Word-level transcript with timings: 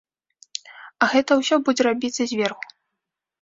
А 1.05 1.09
гэта 1.11 1.31
ўсё 1.41 1.55
будзе 1.67 1.81
рабіцца 1.89 2.27
зверху. 2.33 2.67